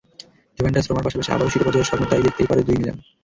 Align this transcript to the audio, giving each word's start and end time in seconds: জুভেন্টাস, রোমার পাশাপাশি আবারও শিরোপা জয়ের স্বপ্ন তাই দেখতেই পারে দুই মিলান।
জুভেন্টাস, 0.57 0.85
রোমার 0.87 1.05
পাশাপাশি 1.05 1.29
আবারও 1.31 1.51
শিরোপা 1.53 1.73
জয়ের 1.73 1.89
স্বপ্ন 1.89 2.03
তাই 2.07 2.25
দেখতেই 2.25 2.49
পারে 2.49 2.61
দুই 2.67 2.77
মিলান। 2.79 2.97